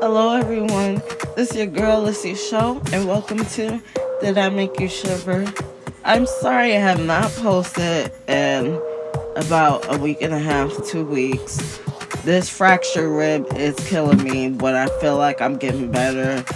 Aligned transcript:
Hello, 0.00 0.34
everyone. 0.34 1.02
This 1.36 1.50
is 1.50 1.56
your 1.58 1.66
girl, 1.66 2.00
Lissy 2.00 2.34
Show, 2.34 2.80
and 2.90 3.06
welcome 3.06 3.44
to 3.44 3.82
Did 4.22 4.38
I 4.38 4.48
Make 4.48 4.80
You 4.80 4.88
Shiver? 4.88 5.44
I'm 6.04 6.24
sorry 6.24 6.74
I 6.74 6.78
have 6.78 7.04
not 7.04 7.30
posted 7.32 8.10
in 8.26 8.80
about 9.36 9.94
a 9.94 9.98
week 9.98 10.22
and 10.22 10.32
a 10.32 10.38
half, 10.38 10.72
two 10.86 11.04
weeks. 11.04 11.78
This 12.24 12.48
fractured 12.48 13.10
rib 13.10 13.46
is 13.56 13.76
killing 13.90 14.24
me, 14.24 14.48
but 14.48 14.74
I 14.74 14.86
feel 15.00 15.18
like 15.18 15.42
I'm 15.42 15.58
getting 15.58 15.90
better. 15.90 16.46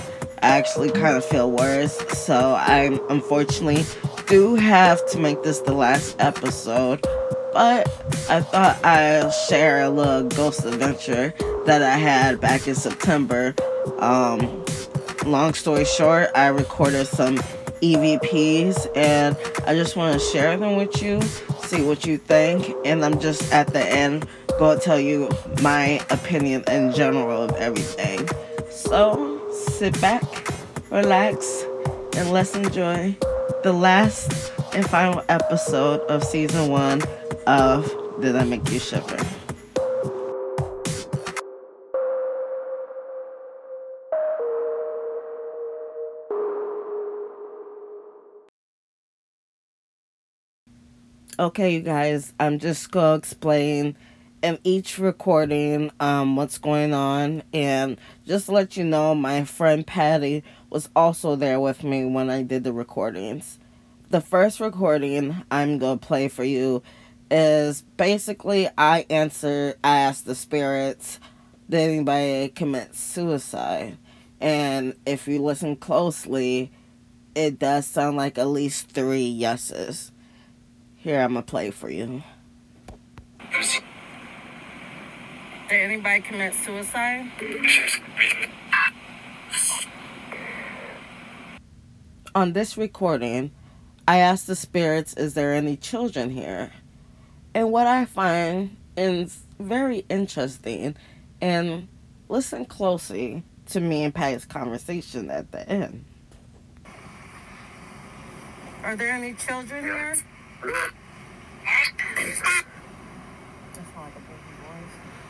I 0.42 0.56
actually 0.56 0.90
kind 0.90 1.14
of 1.14 1.22
feel 1.22 1.50
worse, 1.50 1.98
so 2.16 2.54
I 2.54 2.98
unfortunately 3.10 3.84
do 4.26 4.54
have 4.54 5.06
to 5.10 5.18
make 5.18 5.42
this 5.42 5.60
the 5.60 5.74
last 5.74 6.16
episode. 6.18 7.04
But 7.52 8.03
I 8.28 8.40
thought 8.40 8.82
I'll 8.84 9.30
share 9.30 9.82
a 9.82 9.90
little 9.90 10.28
ghost 10.30 10.64
adventure 10.64 11.34
that 11.66 11.82
I 11.82 11.96
had 11.96 12.40
back 12.40 12.66
in 12.66 12.74
September. 12.74 13.54
Um, 13.98 14.64
long 15.26 15.52
story 15.52 15.84
short, 15.84 16.30
I 16.34 16.46
recorded 16.46 17.06
some 17.06 17.36
EVPs 17.82 18.96
and 18.96 19.36
I 19.66 19.74
just 19.74 19.94
want 19.94 20.18
to 20.18 20.18
share 20.18 20.56
them 20.56 20.76
with 20.76 21.02
you, 21.02 21.20
see 21.60 21.82
what 21.82 22.06
you 22.06 22.16
think, 22.16 22.74
and 22.86 23.04
I'm 23.04 23.20
just 23.20 23.52
at 23.52 23.72
the 23.74 23.86
end 23.86 24.26
going 24.58 24.78
to 24.78 24.84
tell 24.84 24.98
you 24.98 25.28
my 25.62 26.00
opinion 26.08 26.64
in 26.68 26.92
general 26.92 27.42
of 27.42 27.52
everything. 27.56 28.26
So 28.70 29.50
sit 29.50 30.00
back, 30.00 30.22
relax, 30.90 31.64
and 32.16 32.30
let's 32.30 32.56
enjoy 32.56 33.16
the 33.62 33.72
last 33.72 34.52
and 34.72 34.88
final 34.88 35.22
episode 35.28 36.00
of 36.08 36.24
season 36.24 36.70
one 36.70 37.02
of 37.46 37.93
Did 38.20 38.36
I 38.36 38.44
Make 38.44 38.70
You 38.70 38.78
Shiver? 38.78 39.18
Okay, 51.38 51.74
you 51.74 51.80
guys, 51.80 52.32
I'm 52.38 52.60
just 52.60 52.92
gonna 52.92 53.16
explain 53.16 53.96
in 54.42 54.58
each 54.62 54.98
recording 54.98 55.90
um, 55.98 56.36
what's 56.36 56.58
going 56.58 56.94
on, 56.94 57.42
and 57.52 57.98
just 58.24 58.48
let 58.48 58.76
you 58.76 58.84
know, 58.84 59.16
my 59.16 59.44
friend 59.44 59.84
Patty 59.84 60.44
was 60.70 60.88
also 60.94 61.34
there 61.34 61.58
with 61.58 61.82
me 61.82 62.04
when 62.04 62.30
I 62.30 62.42
did 62.44 62.62
the 62.62 62.72
recordings. 62.72 63.58
The 64.10 64.20
first 64.20 64.60
recording 64.60 65.42
I'm 65.50 65.78
gonna 65.78 65.98
play 65.98 66.28
for 66.28 66.44
you 66.44 66.82
is 67.30 67.82
basically 67.96 68.68
I 68.76 69.06
answer, 69.10 69.74
I 69.82 69.98
ask 69.98 70.24
the 70.24 70.34
spirits, 70.34 71.20
did 71.68 71.90
anybody 71.90 72.48
commit 72.48 72.94
suicide? 72.94 73.98
And 74.40 74.94
if 75.06 75.26
you 75.26 75.42
listen 75.42 75.76
closely, 75.76 76.70
it 77.34 77.58
does 77.58 77.86
sound 77.86 78.16
like 78.16 78.38
at 78.38 78.48
least 78.48 78.90
three 78.90 79.26
yeses. 79.26 80.12
Here, 80.96 81.20
I'm 81.20 81.34
gonna 81.34 81.42
play 81.42 81.70
for 81.70 81.90
you. 81.90 82.22
Did 85.68 85.80
anybody 85.80 86.20
commit 86.20 86.54
suicide? 86.54 87.30
On 92.34 92.52
this 92.52 92.76
recording, 92.76 93.52
I 94.06 94.18
asked 94.18 94.46
the 94.46 94.56
spirits, 94.56 95.14
is 95.14 95.34
there 95.34 95.54
any 95.54 95.76
children 95.76 96.30
here? 96.30 96.72
And 97.54 97.70
what 97.70 97.86
I 97.86 98.04
find 98.04 98.76
is 98.96 99.44
very 99.60 100.04
interesting, 100.08 100.96
and 101.40 101.86
listen 102.28 102.64
closely 102.64 103.44
to 103.70 103.80
me 103.80 104.02
and 104.02 104.14
Patty's 104.14 104.44
conversation 104.44 105.30
at 105.30 105.52
the 105.52 105.68
end. 105.68 106.04
Are 108.82 108.96
there 108.96 109.12
any 109.12 109.34
children 109.34 109.84
here? 109.84 110.16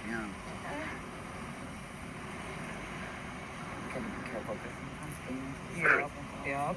Yeah. 0.09 0.27
Can 3.93 4.03
be 4.03 4.31
careful 4.31 4.55
because 4.55 4.73
sometimes 4.77 5.17
things 5.29 5.55
Yep, 5.79 6.11
yep. 6.47 6.77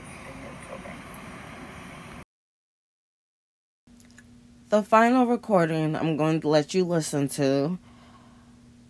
The 4.69 4.83
final 4.83 5.25
recording 5.25 5.95
I'm 5.95 6.17
going 6.17 6.41
to 6.41 6.49
let 6.49 6.73
you 6.73 6.83
listen 6.83 7.29
to. 7.29 7.79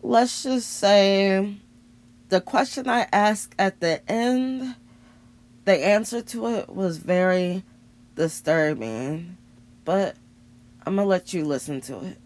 Let's 0.01 0.41
just 0.41 0.71
say 0.77 1.57
the 2.29 2.41
question 2.41 2.89
I 2.89 3.07
asked 3.13 3.53
at 3.59 3.79
the 3.79 4.01
end, 4.09 4.73
the 5.65 5.85
answer 5.85 6.23
to 6.23 6.47
it 6.47 6.69
was 6.69 6.97
very 6.97 7.63
disturbing. 8.15 9.37
But 9.85 10.15
I'm 10.83 10.95
going 10.95 11.05
to 11.05 11.09
let 11.09 11.31
you 11.31 11.45
listen 11.45 11.79
to 11.81 12.03
it. 12.05 12.17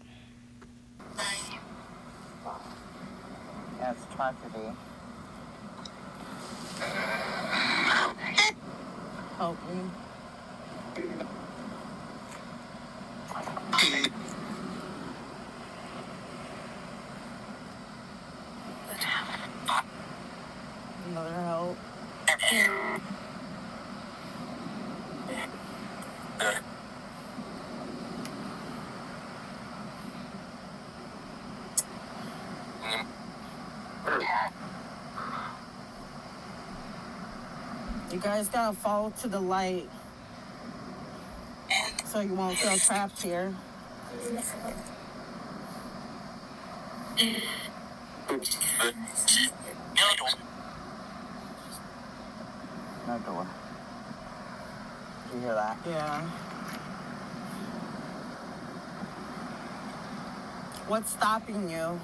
Yeah, 3.78 3.90
it's 3.90 4.14
tragedy. 4.14 4.72
Help 9.36 9.58
me. 9.68 9.90
Another 21.08 21.34
help. 21.34 21.76
You 38.12 38.18
guys 38.18 38.46
gotta 38.46 38.76
follow 38.76 39.10
to 39.22 39.28
the 39.28 39.40
light 39.40 39.88
so 42.04 42.20
you 42.20 42.34
won't 42.34 42.58
feel 42.58 42.76
trapped 42.76 43.22
here. 43.22 43.54
No 53.06 53.18
door. 53.18 53.46
Do 55.30 55.36
you 55.36 55.40
hear 55.40 55.54
that? 55.54 55.78
Yeah. 55.86 56.20
What's 60.86 61.12
stopping 61.12 61.70
you? 61.70 61.98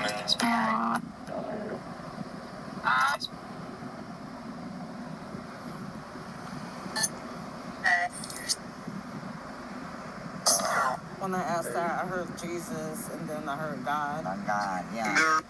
When 0.00 0.08
I 11.34 11.42
asked 11.42 11.74
that, 11.74 12.02
I 12.02 12.06
heard 12.06 12.28
Jesus 12.40 13.10
and 13.12 13.28
then 13.28 13.46
I 13.46 13.56
heard 13.56 13.84
God. 13.84 14.24
Oh 14.26 14.42
God, 14.46 14.84
yeah. 14.94 15.40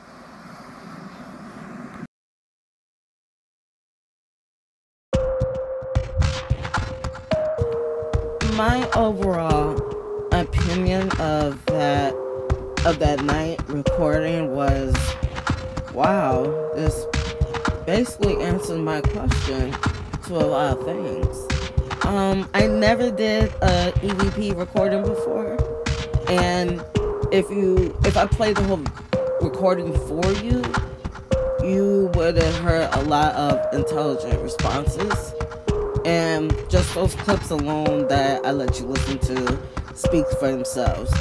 my 8.56 8.90
overall 8.90 9.80
opinion 10.32 11.08
of 11.20 11.64
that 11.66 12.12
of 12.86 12.98
that 12.98 13.22
night 13.24 13.60
recording 13.68 14.54
was 14.54 14.94
wow 15.92 16.44
this 16.74 17.04
basically 17.86 18.36
answered 18.42 18.80
my 18.80 19.00
question 19.00 19.70
to 20.24 20.34
a 20.34 20.46
lot 20.46 20.78
of 20.78 20.84
things 20.84 22.04
um 22.06 22.48
i 22.54 22.66
never 22.66 23.10
did 23.10 23.50
a 23.62 23.92
evp 23.96 24.56
recording 24.56 25.02
before 25.02 25.58
and 26.28 26.82
if 27.32 27.50
you 27.50 27.96
if 28.04 28.16
i 28.16 28.26
played 28.26 28.56
the 28.56 28.62
whole 28.64 28.82
recording 29.42 29.92
for 30.08 30.32
you 30.42 30.62
you 31.62 32.10
would 32.14 32.36
have 32.36 32.56
heard 32.56 32.88
a 32.94 33.02
lot 33.02 33.34
of 33.34 33.74
intelligent 33.74 34.40
responses 34.40 35.34
and 36.04 36.54
just 36.70 36.94
those 36.94 37.14
clips 37.16 37.50
alone 37.50 38.08
that 38.08 38.44
I 38.44 38.52
let 38.52 38.80
you 38.80 38.86
listen 38.86 39.18
to 39.18 39.58
speak 39.94 40.24
for 40.38 40.50
themselves. 40.50 41.12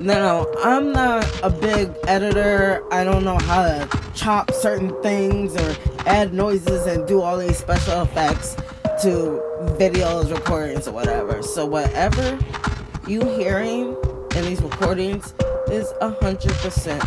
Now, 0.00 0.46
I'm 0.64 0.92
not 0.92 1.28
a 1.42 1.50
big 1.50 1.94
editor. 2.06 2.82
I 2.90 3.04
don't 3.04 3.22
know 3.22 3.36
how 3.36 3.64
to 3.64 4.12
chop 4.14 4.50
certain 4.50 4.90
things 5.02 5.54
or 5.54 5.76
add 6.06 6.32
noises 6.32 6.86
and 6.86 7.06
do 7.06 7.20
all 7.20 7.36
these 7.36 7.58
special 7.58 8.00
effects 8.00 8.54
to 9.02 9.42
videos, 9.78 10.32
recordings, 10.32 10.88
or 10.88 10.92
whatever. 10.92 11.42
So, 11.42 11.66
whatever 11.66 12.38
you 13.06 13.20
hearing 13.36 13.94
in 14.36 14.44
these 14.46 14.62
recordings 14.62 15.34
is 15.70 15.92
a 16.00 16.08
hundred 16.14 16.52
percent 16.52 17.04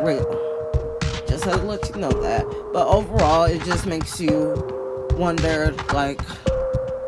real. 0.00 0.98
Just 1.28 1.44
to 1.44 1.54
let 1.58 1.88
you 1.88 2.00
know 2.00 2.10
that. 2.20 2.44
But 2.72 2.88
overall, 2.88 3.44
it 3.44 3.62
just 3.62 3.86
makes 3.86 4.20
you 4.20 4.56
wonder, 5.12 5.72
like, 5.92 6.20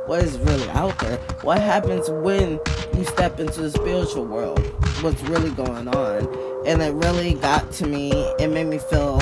what 0.07 0.23
is 0.23 0.39
really 0.39 0.71
out 0.71 0.97
there? 1.01 1.17
What 1.43 1.61
happens 1.61 2.09
when 2.09 2.61
you 2.97 3.05
step 3.05 3.41
into 3.41 3.63
the 3.63 3.73
spiritual 3.73 4.25
world? 4.25 4.63
What's 5.03 5.23
really 5.25 5.51
going 5.51 5.89
on? 5.89 6.67
And 6.67 6.83
it 6.83 6.93
really 6.95 7.35
got 7.35 7.71
to 7.73 7.87
me. 7.87 8.13
It 8.39 8.49
made 8.49 8.67
me 8.67 8.79
feel 8.79 9.21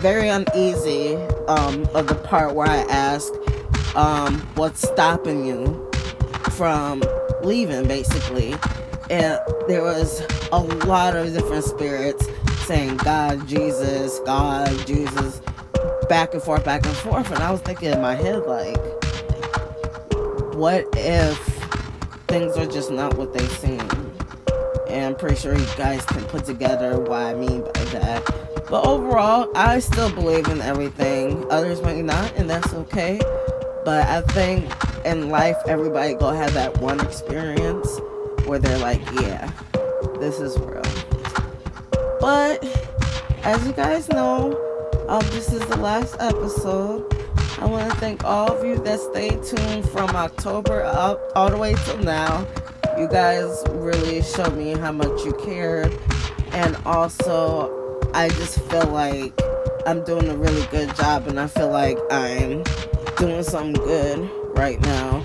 very 0.00 0.28
uneasy 0.28 1.14
um, 1.48 1.86
of 1.94 2.08
the 2.08 2.20
part 2.24 2.54
where 2.54 2.66
I 2.66 2.78
asked, 2.90 3.32
um, 3.94 4.40
what's 4.56 4.82
stopping 4.82 5.46
you 5.46 5.90
from 6.50 7.02
leaving, 7.42 7.86
basically. 7.86 8.54
And 9.08 9.38
there 9.68 9.82
was 9.82 10.22
a 10.52 10.58
lot 10.58 11.16
of 11.16 11.32
different 11.32 11.64
spirits 11.64 12.26
saying 12.66 12.96
God, 12.98 13.46
Jesus, 13.46 14.18
God, 14.20 14.68
Jesus, 14.86 15.40
back 16.08 16.34
and 16.34 16.42
forth, 16.42 16.64
back 16.64 16.84
and 16.86 16.96
forth. 16.96 17.30
And 17.30 17.42
I 17.42 17.50
was 17.50 17.60
thinking 17.60 17.92
in 17.92 18.00
my 18.00 18.14
head, 18.14 18.44
like, 18.46 18.76
what 20.54 20.86
if 20.94 21.38
things 22.26 22.56
are 22.56 22.66
just 22.66 22.90
not 22.90 23.16
what 23.16 23.32
they 23.32 23.46
seem? 23.46 24.03
And 24.88 25.04
I'm 25.04 25.14
pretty 25.16 25.36
sure 25.36 25.56
you 25.56 25.66
guys 25.76 26.04
can 26.06 26.24
put 26.24 26.44
together 26.44 26.98
what 26.98 27.22
I 27.22 27.34
mean 27.34 27.62
by 27.62 27.84
that. 27.84 28.24
But 28.68 28.86
overall, 28.86 29.50
I 29.54 29.78
still 29.78 30.12
believe 30.12 30.48
in 30.48 30.60
everything. 30.60 31.44
Others 31.50 31.82
might 31.82 32.04
not, 32.04 32.34
and 32.36 32.48
that's 32.48 32.72
okay. 32.74 33.20
But 33.84 34.06
I 34.08 34.22
think 34.22 34.72
in 35.04 35.28
life, 35.28 35.56
everybody 35.66 36.14
gonna 36.14 36.38
have 36.38 36.54
that 36.54 36.78
one 36.78 37.00
experience 37.00 38.00
where 38.46 38.58
they're 38.58 38.78
like, 38.78 39.02
yeah, 39.20 39.50
this 40.18 40.40
is 40.40 40.58
real. 40.58 40.82
But 42.20 42.64
as 43.42 43.66
you 43.66 43.72
guys 43.72 44.08
know, 44.08 44.58
um, 45.08 45.20
this 45.30 45.52
is 45.52 45.60
the 45.66 45.76
last 45.76 46.16
episode. 46.18 47.12
I 47.58 47.66
want 47.66 47.90
to 47.92 47.96
thank 47.98 48.24
all 48.24 48.50
of 48.50 48.64
you 48.64 48.76
that 48.78 49.00
stayed 49.00 49.42
tuned 49.42 49.88
from 49.90 50.16
October 50.16 50.82
up 50.82 51.20
all 51.36 51.50
the 51.50 51.58
way 51.58 51.74
till 51.84 51.98
now. 51.98 52.46
You 52.96 53.08
guys 53.08 53.60
really 53.70 54.22
showed 54.22 54.56
me 54.56 54.70
how 54.70 54.92
much 54.92 55.24
you 55.24 55.32
cared, 55.44 55.92
and 56.52 56.76
also 56.86 58.00
I 58.14 58.28
just 58.28 58.60
feel 58.70 58.86
like 58.86 59.32
I'm 59.84 60.04
doing 60.04 60.28
a 60.28 60.36
really 60.36 60.64
good 60.68 60.94
job, 60.94 61.26
and 61.26 61.40
I 61.40 61.48
feel 61.48 61.70
like 61.70 61.98
I'm 62.12 62.62
doing 63.18 63.42
something 63.42 63.72
good 63.72 64.30
right 64.56 64.80
now. 64.82 65.24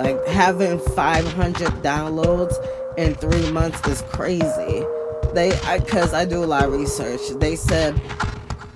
Like 0.00 0.26
having 0.26 0.80
500 0.80 1.68
downloads 1.82 2.54
in 2.98 3.14
three 3.14 3.52
months 3.52 3.86
is 3.86 4.02
crazy. 4.02 4.84
They, 5.32 5.50
because 5.78 6.12
I, 6.12 6.22
I 6.22 6.24
do 6.24 6.42
a 6.42 6.46
lot 6.46 6.64
of 6.64 6.72
research, 6.72 7.20
they 7.36 7.54
said 7.54 7.94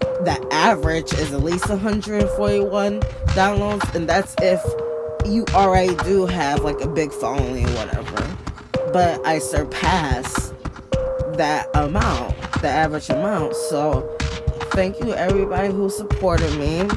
the 0.00 0.49
average 0.53 1.12
is 1.15 1.33
at 1.33 1.43
least 1.43 1.69
141 1.69 3.00
downloads, 3.00 3.94
and 3.94 4.09
that's 4.09 4.37
if 4.41 4.62
you 5.26 5.44
already 5.55 5.94
do 6.05 6.26
have 6.26 6.61
like 6.61 6.81
a 6.81 6.88
big 6.88 7.12
following 7.12 7.67
or 7.67 7.72
whatever. 7.72 8.37
But 8.93 9.25
I 9.26 9.38
surpass 9.38 10.52
that 11.34 11.69
amount, 11.75 12.34
the 12.61 12.69
average 12.69 13.08
amount. 13.11 13.55
So 13.55 14.17
thank 14.72 14.99
you 15.00 15.12
everybody 15.14 15.72
who 15.72 15.90
supported 15.90 16.52
me. 16.58 16.88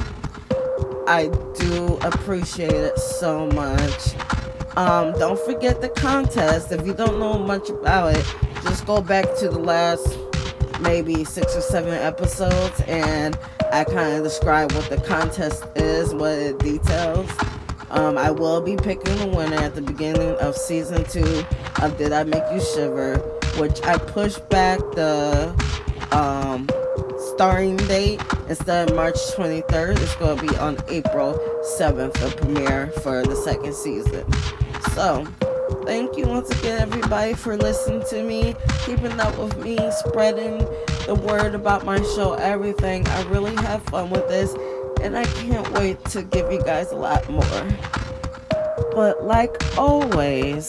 I 1.06 1.28
do 1.58 1.98
appreciate 2.02 2.72
it 2.72 2.98
so 2.98 3.46
much. 3.48 4.14
Um, 4.76 5.12
don't 5.18 5.38
forget 5.40 5.80
the 5.80 5.90
contest. 5.90 6.72
If 6.72 6.86
you 6.86 6.94
don't 6.94 7.18
know 7.18 7.38
much 7.38 7.68
about 7.70 8.16
it, 8.16 8.26
just 8.62 8.86
go 8.86 9.00
back 9.00 9.36
to 9.36 9.48
the 9.48 9.58
last 9.58 10.18
maybe 10.80 11.24
six 11.24 11.56
or 11.56 11.60
seven 11.60 11.94
episodes 11.94 12.80
and 12.88 13.38
I 13.72 13.84
kind 13.84 14.16
of 14.16 14.24
describe 14.24 14.72
what 14.72 14.88
the 14.88 14.96
contest 14.96 15.64
is, 15.76 16.14
what 16.14 16.32
it 16.32 16.58
details. 16.58 17.30
Um, 17.94 18.18
I 18.18 18.32
will 18.32 18.60
be 18.60 18.74
picking 18.74 19.16
the 19.18 19.28
winner 19.28 19.56
at 19.56 19.76
the 19.76 19.80
beginning 19.80 20.34
of 20.40 20.56
season 20.56 21.04
two 21.04 21.44
of 21.80 21.96
Did 21.96 22.10
I 22.10 22.24
Make 22.24 22.42
You 22.52 22.60
Shiver, 22.60 23.18
which 23.56 23.80
I 23.82 23.96
pushed 23.98 24.48
back 24.48 24.80
the 24.96 25.54
um, 26.10 26.68
starring 27.34 27.76
date 27.76 28.20
instead 28.48 28.90
of 28.90 28.96
March 28.96 29.14
23rd. 29.36 30.00
It's 30.00 30.16
going 30.16 30.36
to 30.38 30.44
be 30.44 30.56
on 30.56 30.76
April 30.88 31.38
7th, 31.78 32.14
the 32.14 32.34
premiere 32.36 32.88
for 33.04 33.22
the 33.22 33.36
second 33.36 33.74
season. 33.74 34.26
So, 34.94 35.24
thank 35.86 36.16
you 36.16 36.26
once 36.26 36.50
again, 36.50 36.80
everybody, 36.80 37.34
for 37.34 37.56
listening 37.56 38.02
to 38.10 38.24
me, 38.24 38.56
keeping 38.84 39.20
up 39.20 39.38
with 39.38 39.56
me, 39.58 39.78
spreading 39.92 40.58
the 41.06 41.14
word 41.14 41.54
about 41.54 41.84
my 41.84 42.02
show, 42.16 42.32
everything. 42.34 43.06
I 43.06 43.22
really 43.24 43.54
have 43.56 43.84
fun 43.84 44.10
with 44.10 44.26
this, 44.28 44.52
and 45.04 45.16
I 45.18 45.24
can't 45.24 45.70
wait 45.72 46.02
to 46.06 46.22
give 46.22 46.50
you 46.50 46.62
guys 46.62 46.90
a 46.90 46.96
lot 46.96 47.28
more. 47.28 47.68
But, 48.92 49.24
like 49.24 49.54
always, 49.76 50.66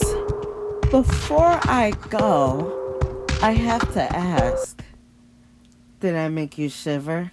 before 0.90 1.58
I 1.64 1.92
go, 2.10 3.26
I 3.42 3.52
have 3.52 3.92
to 3.94 4.02
ask 4.16 4.82
did 6.00 6.14
I 6.14 6.28
make 6.28 6.58
you 6.58 6.68
shiver? 6.68 7.32